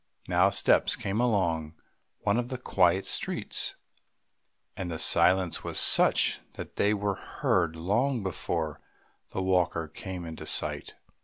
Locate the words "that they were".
6.53-7.13